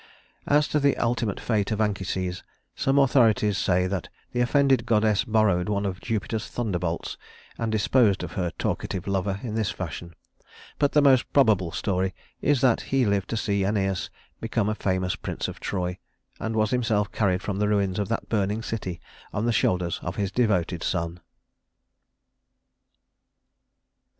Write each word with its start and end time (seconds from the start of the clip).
As 0.47 0.67
to 0.69 0.79
the 0.79 0.97
ultimate 0.97 1.39
fate 1.39 1.69
of 1.69 1.79
Anchises, 1.79 2.41
some 2.73 2.97
authorities 2.97 3.55
say 3.55 3.85
that 3.85 4.09
the 4.31 4.39
offended 4.39 4.87
goddess 4.87 5.23
borrowed 5.23 5.69
one 5.69 5.85
of 5.85 6.01
Jupiter's 6.01 6.47
thunderbolts 6.47 7.19
and 7.59 7.71
disposed 7.71 8.23
of 8.23 8.31
her 8.31 8.49
talkative 8.57 9.05
lover 9.05 9.39
in 9.43 9.53
this 9.53 9.69
fashion; 9.69 10.15
but 10.79 10.93
the 10.93 11.03
most 11.03 11.31
probable 11.33 11.71
story 11.71 12.15
is 12.41 12.61
that 12.61 12.81
he 12.89 13.05
lived 13.05 13.29
to 13.29 13.37
see 13.37 13.61
Æneas 13.61 14.09
become 14.39 14.69
a 14.69 14.73
famous 14.73 15.15
prince 15.15 15.47
of 15.47 15.59
Troy, 15.59 15.99
and 16.39 16.55
was 16.55 16.71
himself 16.71 17.11
carried 17.11 17.43
from 17.43 17.59
the 17.59 17.69
ruins 17.69 17.99
of 17.99 18.07
that 18.07 18.27
burning 18.27 18.63
city 18.63 18.99
on 19.31 19.45
the 19.45 19.53
shoulders 19.53 19.99
of 20.01 20.15
his 20.15 20.31
devoted 20.31 20.81
son. 20.81 21.19